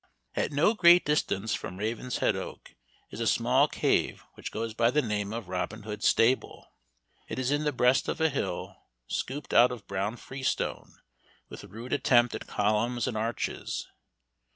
At 0.33 0.51
no 0.51 0.73
great 0.73 1.05
distance 1.05 1.53
from 1.53 1.77
Ravenshead 1.77 2.35
Oak 2.35 2.73
is 3.11 3.19
a 3.19 3.27
small 3.27 3.67
cave 3.67 4.23
which 4.33 4.49
goes 4.51 4.73
by 4.73 4.89
the 4.89 4.99
name 5.03 5.31
of 5.31 5.47
Robin 5.47 5.83
Hood's 5.83 6.07
stable. 6.07 6.73
It 7.27 7.37
is 7.37 7.51
in 7.51 7.65
the 7.65 7.71
breast 7.71 8.07
of 8.07 8.19
a 8.19 8.29
hill, 8.29 8.77
scooped 9.05 9.53
out 9.53 9.71
of 9.71 9.85
brown 9.85 10.15
freestone, 10.15 10.95
with 11.49 11.65
rude 11.65 11.93
attempt 11.93 12.33
at 12.33 12.47
columns 12.47 13.05
and 13.05 13.15
arches. 13.15 13.87